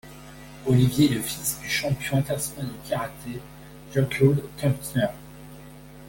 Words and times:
Olivier 0.65 1.11
est 1.11 1.13
le 1.13 1.21
fils 1.21 1.59
du 1.61 1.69
champion 1.69 2.17
international 2.17 2.65
de 2.69 2.89
karaté 2.89 3.39
Jean-Claude 3.93 4.41
Knupfer. 4.57 5.09